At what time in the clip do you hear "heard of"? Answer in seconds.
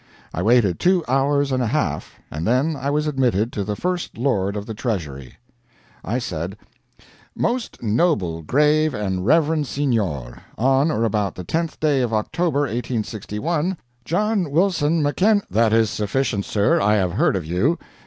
17.13-17.45